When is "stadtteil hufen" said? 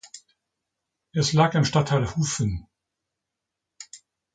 1.63-2.67